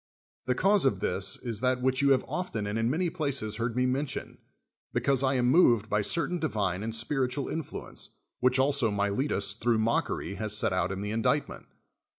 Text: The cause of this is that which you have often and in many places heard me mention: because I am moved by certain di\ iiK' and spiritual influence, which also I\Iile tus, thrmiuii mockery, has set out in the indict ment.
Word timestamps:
The 0.47 0.55
cause 0.55 0.83
of 0.85 0.99
this 0.99 1.37
is 1.43 1.59
that 1.59 1.79
which 1.83 2.01
you 2.01 2.09
have 2.09 2.25
often 2.27 2.65
and 2.65 2.79
in 2.79 2.89
many 2.89 3.07
places 3.11 3.57
heard 3.57 3.75
me 3.75 3.85
mention: 3.85 4.39
because 4.93 5.21
I 5.21 5.35
am 5.35 5.45
moved 5.45 5.91
by 5.91 6.01
certain 6.01 6.39
di\ 6.39 6.47
iiK' 6.47 6.83
and 6.83 6.95
spiritual 6.95 7.47
influence, 7.47 8.09
which 8.39 8.57
also 8.57 8.89
I\Iile 8.89 9.29
tus, 9.29 9.53
thrmiuii 9.53 9.77
mockery, 9.79 10.35
has 10.37 10.57
set 10.57 10.73
out 10.73 10.91
in 10.91 11.01
the 11.01 11.11
indict 11.11 11.47
ment. 11.47 11.67